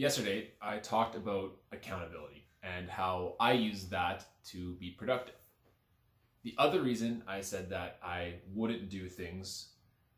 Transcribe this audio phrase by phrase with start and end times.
[0.00, 5.34] Yesterday, I talked about accountability and how I use that to be productive.
[6.42, 9.72] The other reason I said that I wouldn't do things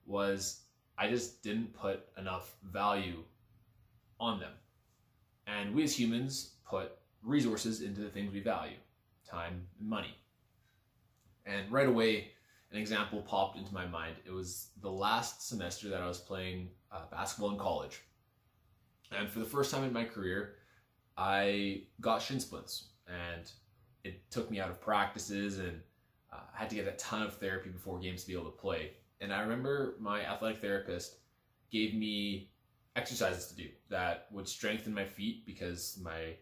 [0.06, 0.60] was
[0.96, 3.24] I just didn't put enough value
[4.21, 4.53] on them.
[5.49, 6.92] And we as humans put
[7.24, 8.76] resources into the things we value
[9.28, 10.17] time and money.
[11.44, 12.30] And right away,
[12.71, 14.14] an example popped into my mind.
[14.24, 18.01] It was the last semester that I was playing uh, basketball in college.
[19.16, 20.56] And for the first time in my career,
[21.16, 22.88] I got shin splints.
[23.06, 23.50] And
[24.05, 25.80] it took me out of practices and
[26.32, 28.92] uh, had to get a ton of therapy before games to be able to play.
[29.20, 31.16] And I remember my athletic therapist
[31.70, 32.50] gave me
[32.96, 36.34] exercises to do that would strengthen my feet because my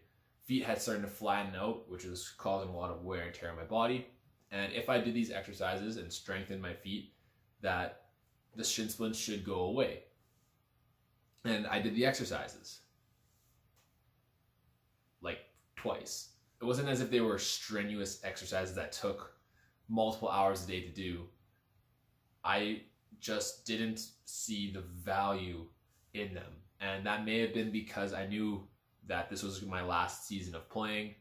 [0.45, 3.51] feet had started to flatten out, which was causing a lot of wear and tear
[3.51, 4.07] on my body.
[4.51, 7.13] And if I did these exercises and strengthened my feet,
[7.61, 8.05] that
[8.55, 10.03] the shin splints should go away.
[11.45, 12.81] And I did the exercises
[15.21, 15.39] like
[15.75, 16.29] twice.
[16.61, 19.33] It wasn't as if they were strenuous exercises that took
[19.89, 21.25] multiple hours a day to do.
[22.43, 22.81] I
[23.19, 25.65] just didn't see the value
[26.13, 26.51] in them.
[26.79, 28.67] And that may have been because I knew
[29.07, 31.15] that this was my last season of playing.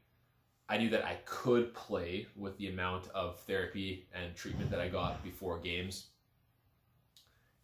[0.69, 4.89] I knew that I could play with the amount of therapy and treatment that I
[4.89, 6.07] got before games.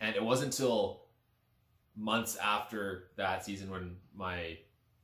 [0.00, 1.05] And it wasn't until
[1.96, 4.58] months after that season when my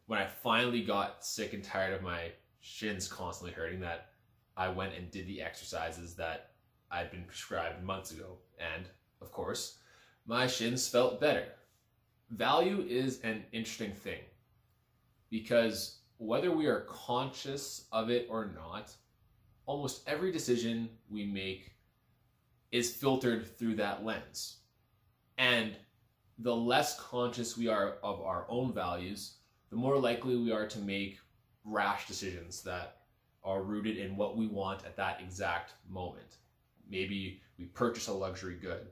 [0.07, 4.11] when I finally got sick and tired of my shins constantly hurting that
[4.57, 6.51] I went and did the exercises that
[6.91, 8.37] I'd been prescribed months ago.
[8.59, 8.85] And
[9.21, 9.79] of course,
[10.27, 11.47] my shins felt better.
[12.31, 14.21] Value is an interesting thing
[15.31, 18.95] because whether we are conscious of it or not,
[19.67, 21.73] almost every decision we make
[22.71, 24.59] is filtered through that lens.
[25.39, 25.77] And
[26.39, 29.37] the less conscious we are of our own values,
[29.71, 31.19] the more likely we are to make
[31.65, 32.99] rash decisions that
[33.45, 36.37] are rooted in what we want at that exact moment.
[36.89, 38.87] Maybe we purchase a luxury good,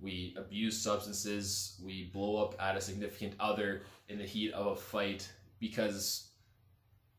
[0.00, 4.76] we abuse substances, we blow up at a significant other in the heat of a
[4.76, 6.30] fight because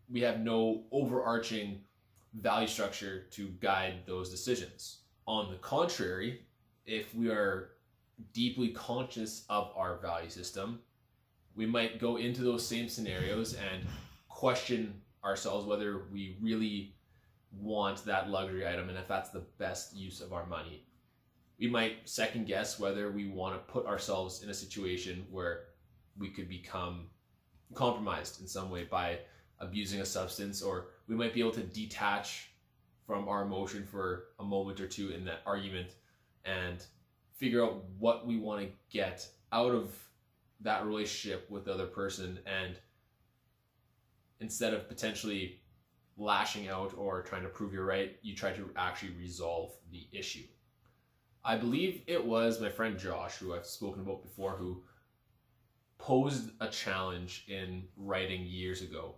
[0.10, 1.82] we have no overarching
[2.34, 5.00] value structure to guide those decisions.
[5.28, 6.42] On the contrary,
[6.86, 7.70] if we are
[8.34, 10.80] deeply conscious of our value system,
[11.56, 13.86] we might go into those same scenarios and
[14.28, 16.96] question ourselves whether we really
[17.60, 20.86] want that luxury item and if that's the best use of our money.
[21.60, 25.66] We might second guess whether we want to put ourselves in a situation where
[26.18, 27.08] we could become
[27.74, 29.20] compromised in some way by
[29.60, 32.50] abusing a substance, or we might be able to detach
[33.06, 35.92] from our emotion for a moment or two in that argument
[36.46, 36.86] and
[37.44, 39.94] figure out what we want to get out of
[40.62, 42.78] that relationship with the other person and
[44.40, 45.60] instead of potentially
[46.16, 50.46] lashing out or trying to prove you're right, you try to actually resolve the issue.
[51.44, 54.82] I believe it was my friend Josh, who I've spoken about before, who
[55.98, 59.16] posed a challenge in writing years ago.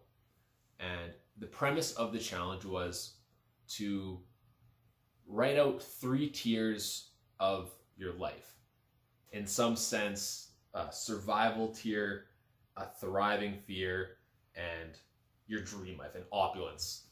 [0.79, 3.17] And the premise of the challenge was
[3.75, 4.19] to
[5.27, 8.55] write out three tiers of your life.
[9.31, 12.25] In some sense, a survival tier,
[12.77, 14.17] a thriving fear,
[14.55, 14.91] and
[15.47, 17.07] your dream life, an opulence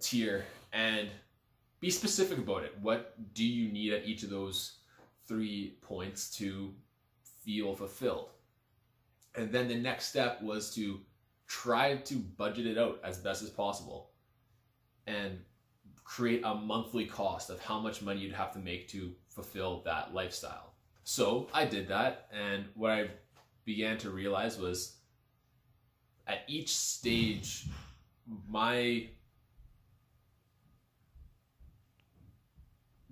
[0.00, 0.44] tier.
[0.72, 1.08] And
[1.80, 2.74] be specific about it.
[2.80, 4.78] What do you need at each of those
[5.26, 6.74] three points to
[7.44, 8.30] feel fulfilled?
[9.34, 11.00] And then the next step was to
[11.46, 14.10] try to budget it out as best as possible
[15.06, 15.38] and
[16.04, 20.12] create a monthly cost of how much money you'd have to make to fulfill that
[20.12, 20.74] lifestyle.
[21.04, 23.10] So I did that, and what I
[23.64, 24.96] began to realize was
[26.26, 27.66] at each stage,
[28.48, 29.08] my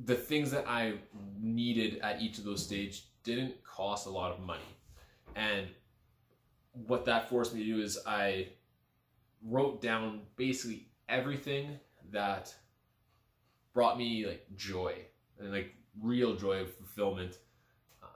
[0.04, 0.94] the things that I
[1.41, 4.72] needed at each of those stages didn't cost a lot of money.
[5.36, 5.69] And
[6.72, 8.48] what that forced me to do is I
[9.45, 11.78] wrote down basically everything
[12.10, 12.53] that
[13.72, 14.95] brought me like joy
[15.39, 15.72] and like
[16.03, 17.39] real joy of fulfillment.
[18.03, 18.07] Uh,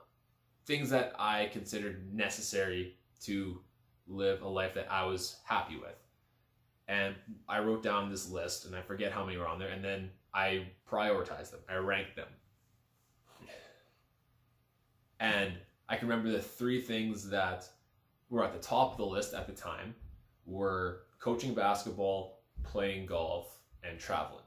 [0.65, 3.59] things that I considered necessary to
[4.07, 5.95] live a life that I was happy with.
[6.87, 7.15] And
[7.47, 9.69] I wrote down this list and I forget how many were on there.
[9.69, 12.27] And then I prioritized them, I ranked them.
[15.19, 15.53] And
[15.87, 17.69] I can remember the three things that
[18.29, 19.93] were at the top of the list at the time
[20.45, 24.43] were coaching basketball, playing golf, and traveling.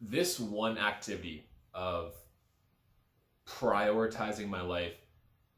[0.00, 2.14] This one activity of
[3.48, 4.94] prioritizing my life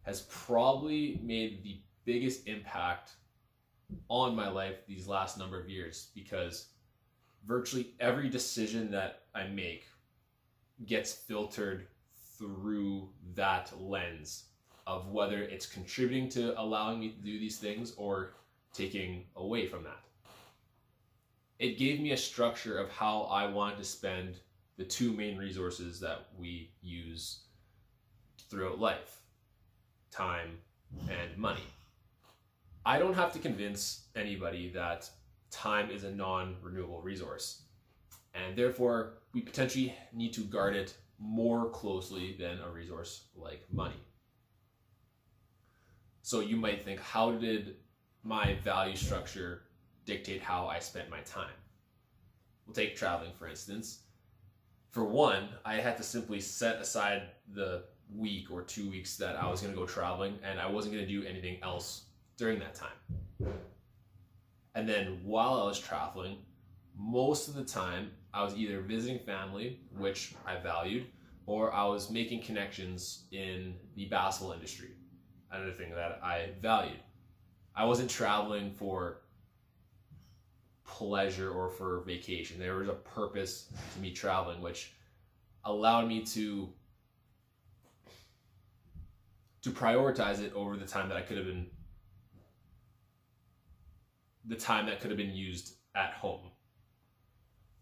[0.02, 3.12] has probably made the biggest impact
[4.08, 6.68] on my life these last number of years because
[7.46, 9.86] virtually every decision that I make
[10.86, 11.86] gets filtered
[12.38, 14.44] through that lens
[14.86, 18.32] of whether it's contributing to allowing me to do these things or
[18.72, 20.00] taking away from that.
[21.58, 24.36] It gave me a structure of how I wanted to spend
[24.78, 27.40] the two main resources that we use
[28.50, 29.20] throughout life
[30.10, 30.58] time
[31.08, 31.64] and money.
[32.84, 35.08] I don't have to convince anybody that
[35.50, 37.62] time is a non renewable resource,
[38.34, 44.02] and therefore we potentially need to guard it more closely than a resource like money.
[46.22, 47.76] So you might think, how did
[48.22, 49.62] my value structure
[50.06, 51.54] dictate how I spent my time?
[52.66, 54.00] We'll take traveling, for instance.
[54.90, 57.84] For one, I had to simply set aside the
[58.14, 61.06] week or two weeks that I was going to go traveling, and I wasn't going
[61.06, 62.04] to do anything else
[62.36, 63.52] during that time.
[64.74, 66.38] And then while I was traveling,
[66.96, 71.06] most of the time I was either visiting family, which I valued,
[71.46, 74.90] or I was making connections in the basketball industry,
[75.50, 77.00] another thing that I valued.
[77.74, 79.22] I wasn't traveling for
[80.84, 82.58] pleasure or for vacation.
[82.58, 84.92] There was a purpose to me traveling, which
[85.64, 86.68] allowed me to
[89.62, 91.66] to prioritize it over the time that I could have been
[94.46, 96.50] the time that could have been used at home.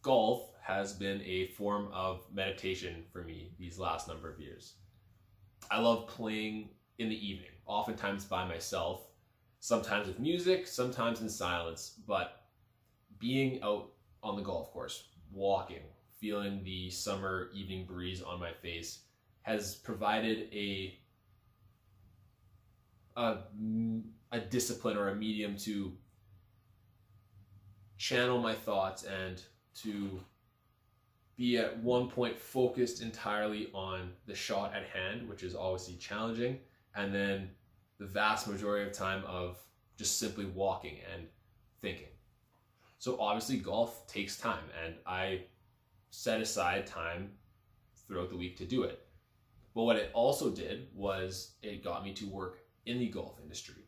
[0.03, 4.75] Golf has been a form of meditation for me these last number of years.
[5.71, 9.07] I love playing in the evening, oftentimes by myself,
[9.61, 12.43] sometimes with music, sometimes in silence, but
[13.19, 13.93] being out
[14.23, 15.83] on the golf course, walking,
[16.21, 19.01] feeling the summer evening breeze on my face
[19.43, 20.99] has provided a
[23.19, 23.39] a,
[24.31, 25.93] a discipline or a medium to
[27.97, 29.43] channel my thoughts and
[29.75, 30.21] to
[31.37, 36.59] be at one point focused entirely on the shot at hand, which is obviously challenging,
[36.95, 37.51] and then
[37.99, 39.59] the vast majority of time of
[39.97, 41.27] just simply walking and
[41.83, 42.07] thinking.
[42.99, 45.43] So obviously golf takes time and I
[46.11, 47.31] set aside time
[48.07, 49.07] throughout the week to do it.
[49.75, 53.85] But what it also did was it got me to work in the golf industry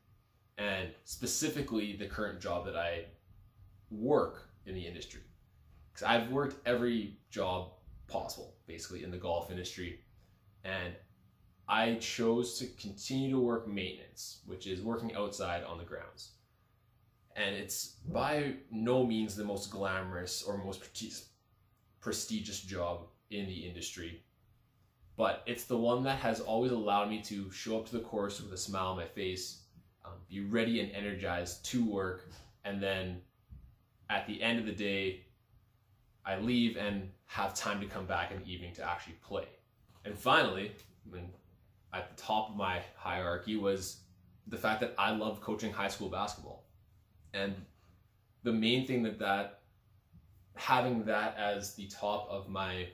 [0.59, 3.07] and specifically the current job that I
[3.91, 5.23] work in the industry.
[5.93, 7.73] Because I've worked every job
[8.07, 10.01] possible basically in the golf industry
[10.65, 10.95] and
[11.67, 16.33] I chose to continue to work maintenance, which is working outside on the grounds.
[17.37, 20.83] And it's by no means the most glamorous or most
[22.01, 24.25] prestigious job in the industry
[25.21, 28.41] but it's the one that has always allowed me to show up to the course
[28.41, 29.65] with a smile on my face,
[30.03, 32.31] um, be ready and energized to work,
[32.65, 33.21] and then
[34.09, 35.21] at the end of the day,
[36.25, 39.45] I leave and have time to come back in the evening to actually play.
[40.07, 40.73] And finally,
[41.93, 43.99] at the top of my hierarchy was
[44.47, 46.65] the fact that I love coaching high school basketball.
[47.35, 47.55] And
[48.43, 49.61] the main thing that that
[50.55, 52.89] having that as the top of my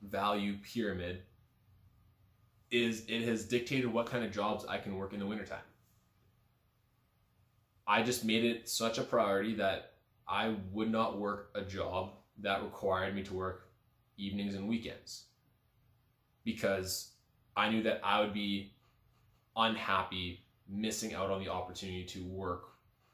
[0.00, 1.22] value pyramid
[2.70, 5.58] is it has dictated what kind of jobs I can work in the wintertime.
[7.86, 9.92] I just made it such a priority that
[10.26, 13.68] I would not work a job that required me to work
[14.16, 15.24] evenings and weekends
[16.44, 17.12] because
[17.56, 18.74] I knew that I would be
[19.56, 22.64] unhappy missing out on the opportunity to work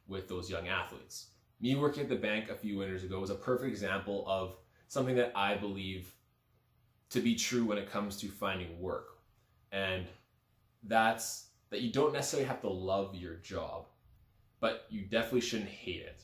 [0.08, 1.28] with those young athletes.
[1.60, 4.56] Me working at the bank a few winters ago was a perfect example of
[4.88, 6.14] something that I believe
[7.10, 9.11] to be true when it comes to finding work
[9.72, 10.06] and
[10.84, 13.86] that's that you don't necessarily have to love your job,
[14.60, 16.22] but you definitely shouldn't hate it.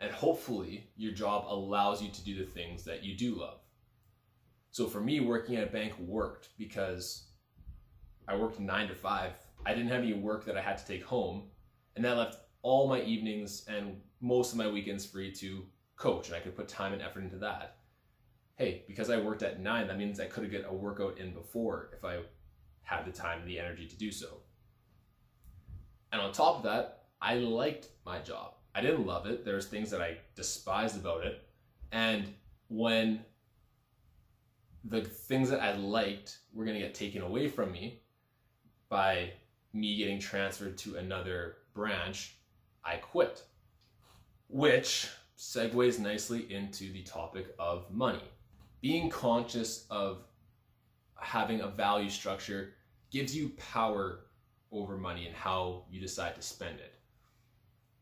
[0.00, 3.58] And hopefully, your job allows you to do the things that you do love.
[4.70, 7.24] So for me, working at a bank worked because
[8.26, 9.32] I worked nine to five.
[9.66, 11.50] I didn't have any work that I had to take home,
[11.96, 15.66] and that left all my evenings and most of my weekends free to
[15.96, 17.79] coach, and I could put time and effort into that
[18.60, 21.32] hey, because I worked at nine, that means I could have get a workout in
[21.32, 22.18] before if I
[22.82, 24.28] had the time and the energy to do so.
[26.12, 28.52] And on top of that, I liked my job.
[28.74, 29.46] I didn't love it.
[29.46, 31.42] There's things that I despised about it.
[31.90, 32.34] And
[32.68, 33.24] when
[34.84, 38.02] the things that I liked were going to get taken away from me
[38.90, 39.32] by
[39.72, 42.36] me getting transferred to another branch,
[42.84, 43.42] I quit.
[44.48, 48.20] Which segues nicely into the topic of money
[48.80, 50.24] being conscious of
[51.18, 52.74] having a value structure
[53.10, 54.26] gives you power
[54.72, 56.94] over money and how you decide to spend it.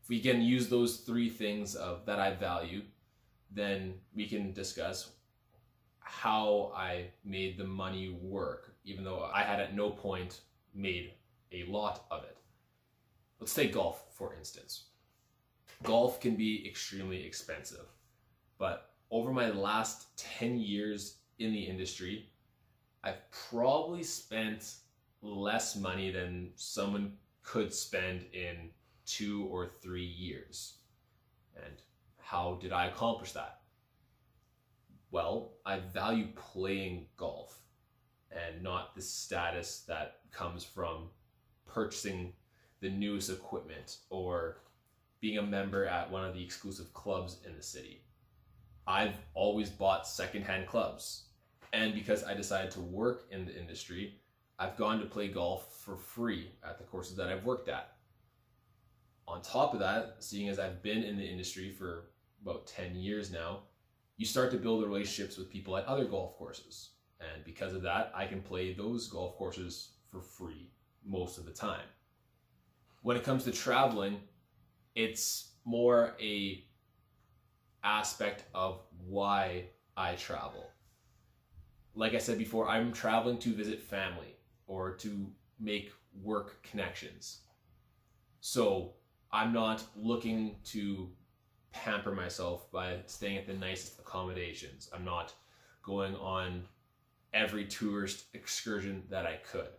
[0.03, 2.83] If we can use those three things of that I value,
[3.51, 5.11] then we can discuss
[5.99, 10.41] how I made the money work, even though I had at no point
[10.73, 11.13] made
[11.51, 12.37] a lot of it.
[13.39, 14.85] Let's take golf, for instance.
[15.83, 17.85] Golf can be extremely expensive,
[18.57, 22.29] but over my last 10 years in the industry,
[23.03, 24.75] I've probably spent
[25.21, 27.13] less money than someone
[27.43, 28.69] could spend in
[29.05, 30.75] two or three years.
[31.55, 31.73] And
[32.17, 33.61] how did I accomplish that?
[35.11, 37.59] Well, I value playing golf
[38.31, 41.09] and not the status that comes from
[41.65, 42.33] purchasing
[42.81, 44.57] the newest equipment or
[45.19, 48.03] being a member at one of the exclusive clubs in the city.
[48.87, 51.25] I've always bought secondhand clubs.
[51.73, 54.15] And because I decided to work in the industry,
[54.57, 57.93] I've gone to play golf for free at the courses that I've worked at.
[59.27, 62.09] On top of that, seeing as I've been in the industry for
[62.41, 63.59] about 10 years now,
[64.17, 66.89] you start to build relationships with people at other golf courses.
[67.21, 70.71] And because of that, I can play those golf courses for free
[71.05, 71.85] most of the time.
[73.01, 74.19] When it comes to traveling,
[74.95, 76.65] it's more a
[77.83, 80.69] aspect of why I travel.
[81.95, 84.35] Like I said before, I'm traveling to visit family
[84.67, 85.27] or to
[85.59, 87.41] make work connections.
[88.41, 88.93] So
[89.31, 91.09] I'm not looking to
[91.71, 94.89] pamper myself by staying at the nicest accommodations.
[94.93, 95.33] I'm not
[95.83, 96.63] going on
[97.33, 99.69] every tourist excursion that I could.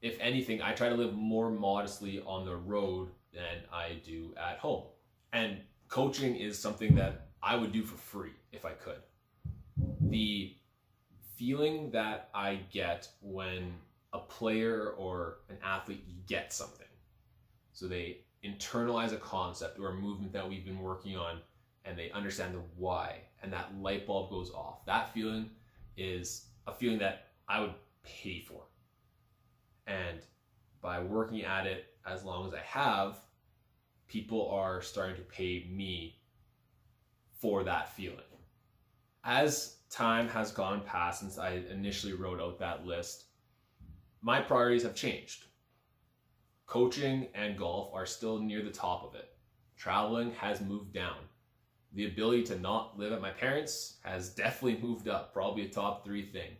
[0.00, 4.58] If anything, I try to live more modestly on the road than I do at
[4.58, 4.84] home.
[5.32, 9.00] And coaching is something that I would do for free if I could.
[10.00, 10.54] The
[11.36, 13.74] feeling that I get when
[14.12, 16.86] a player or an athlete gets something.
[17.72, 21.40] So they internalize a concept or a movement that we've been working on
[21.84, 24.84] and they understand the why and that light bulb goes off.
[24.86, 25.50] That feeling
[25.96, 28.62] is a feeling that I would pay for.
[29.86, 30.18] And
[30.82, 33.20] by working at it as long as I have,
[34.08, 36.18] people are starting to pay me
[37.40, 38.18] for that feeling.
[39.24, 43.24] As time has gone past since I initially wrote out that list,
[44.22, 45.44] my priorities have changed.
[46.66, 49.30] Coaching and golf are still near the top of it.
[49.76, 51.16] Traveling has moved down.
[51.94, 56.04] The ability to not live at my parents has definitely moved up, probably a top
[56.04, 56.50] three thing.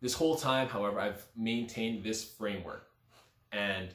[0.00, 2.88] This whole time, however, I've maintained this framework.
[3.52, 3.94] And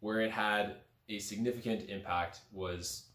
[0.00, 0.76] where it had
[1.10, 3.06] a significant impact was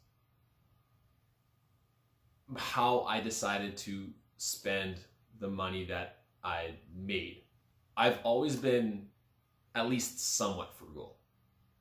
[2.58, 4.98] how I decided to spend
[5.40, 7.44] the money that I made.
[7.98, 9.08] I've always been
[9.74, 11.18] at least somewhat frugal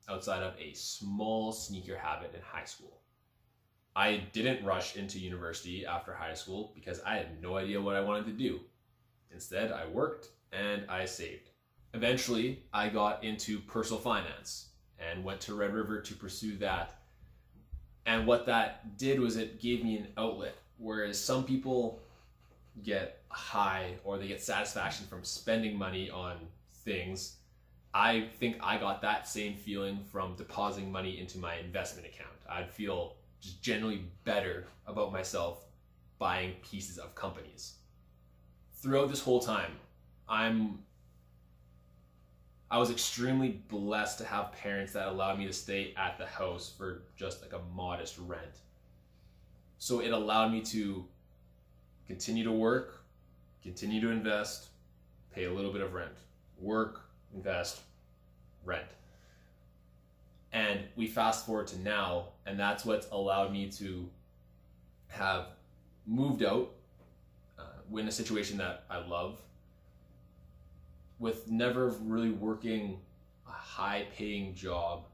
[0.09, 3.01] outside of a small sneaker habit in high school.
[3.95, 8.01] I didn't rush into university after high school because I had no idea what I
[8.01, 8.61] wanted to do.
[9.31, 11.49] Instead, I worked and I saved.
[11.93, 16.95] Eventually, I got into personal finance and went to Red River to pursue that.
[18.05, 20.55] And what that did was it gave me an outlet.
[20.77, 21.99] Whereas some people
[22.83, 26.37] get high or they get satisfaction from spending money on
[26.83, 27.37] things,
[27.93, 32.35] I think I got that same feeling from depositing money into my investment account.
[32.49, 35.65] I'd feel just generally better about myself
[36.19, 37.75] buying pieces of companies.
[38.73, 39.71] Throughout this whole time,
[40.27, 40.79] I'm
[42.69, 46.73] I was extremely blessed to have parents that allowed me to stay at the house
[46.75, 48.61] for just like a modest rent.
[49.77, 51.05] So it allowed me to
[52.07, 53.03] continue to work,
[53.61, 54.67] continue to invest,
[55.33, 56.17] pay a little bit of rent,
[56.59, 57.01] work,
[57.33, 57.81] invest,
[58.63, 58.87] rent.
[60.51, 64.09] And we fast forward to now, and that's what's allowed me to
[65.07, 65.49] have
[66.07, 66.71] moved out,
[67.59, 69.39] uh, in a situation that I love,
[71.19, 72.99] with never really working
[73.47, 75.05] a high paying job,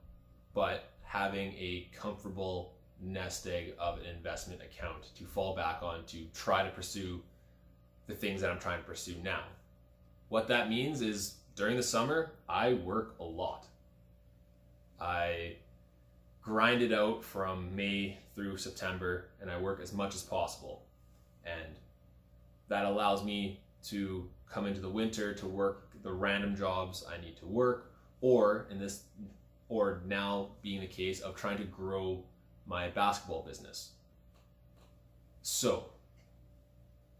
[0.53, 6.25] but having a comfortable nest egg of an investment account to fall back on to
[6.33, 7.21] try to pursue
[8.07, 9.43] the things that I'm trying to pursue now.
[10.29, 13.67] What that means is during the summer, I work a lot.
[14.99, 15.55] I
[16.41, 20.83] grind it out from May through September and I work as much as possible.
[21.45, 21.75] And
[22.69, 27.37] that allows me to come into the winter to work the random jobs I need
[27.37, 29.03] to work or in this
[29.69, 32.23] or now being the case of trying to grow
[32.65, 33.91] my basketball business.
[35.41, 35.85] So,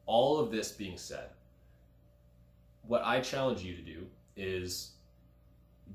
[0.06, 1.30] all of this being said,
[2.86, 4.92] what I challenge you to do is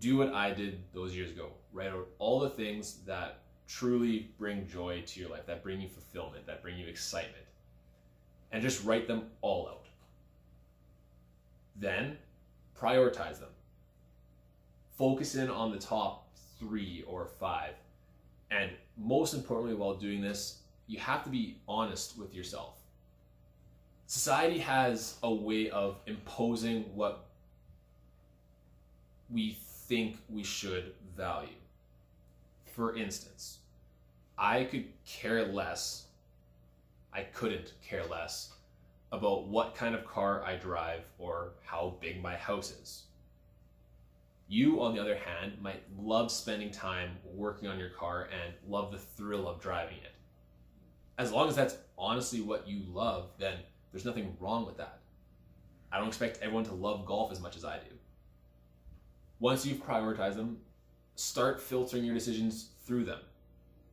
[0.00, 1.50] do what I did those years ago.
[1.72, 5.88] Write out all the things that truly bring joy to your life, that bring you
[5.88, 7.44] fulfillment, that bring you excitement,
[8.52, 9.85] and just write them all out.
[11.78, 12.16] Then
[12.78, 13.50] prioritize them.
[14.96, 16.28] Focus in on the top
[16.58, 17.74] three or five.
[18.50, 22.74] And most importantly, while doing this, you have to be honest with yourself.
[24.06, 27.26] Society has a way of imposing what
[29.30, 31.48] we think we should value.
[32.64, 33.58] For instance,
[34.38, 36.06] I could care less,
[37.12, 38.55] I couldn't care less
[39.16, 43.04] about what kind of car I drive or how big my house is.
[44.48, 48.92] You, on the other hand, might love spending time working on your car and love
[48.92, 50.12] the thrill of driving it.
[51.18, 53.54] As long as that's honestly what you love, then
[53.90, 54.98] there's nothing wrong with that.
[55.90, 57.94] I don't expect everyone to love golf as much as I do.
[59.40, 60.58] Once you've prioritized them,
[61.14, 63.20] start filtering your decisions through them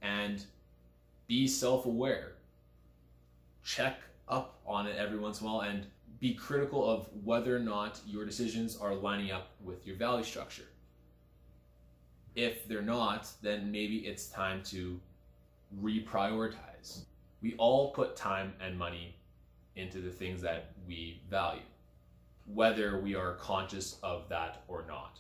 [0.02, 0.44] and
[1.28, 2.34] be self aware.
[3.64, 5.86] Check up on it every once in a while and
[6.20, 10.64] be critical of whether or not your decisions are lining up with your value structure.
[12.36, 15.00] If they're not, then maybe it's time to
[15.82, 17.02] reprioritize.
[17.42, 19.16] We all put time and money
[19.76, 21.62] into the things that we value,
[22.46, 25.20] whether we are conscious of that or not.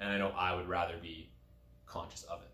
[0.00, 1.28] And I know I would rather be
[1.86, 2.50] conscious of it.